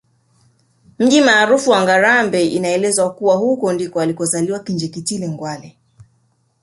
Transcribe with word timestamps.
Mji 0.99 1.21
maarufu 1.21 1.69
wa 1.69 1.81
Ngarambe 1.83 2.45
inavyoelezwa 2.47 3.13
kuwa 3.13 3.35
huko 3.35 3.73
ndiko 3.73 4.01
alikozaliwa 4.01 4.59
Kinjeketile 4.63 5.27
Ngwale 5.29 5.77